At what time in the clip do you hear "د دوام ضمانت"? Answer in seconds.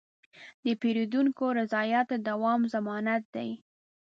2.09-3.23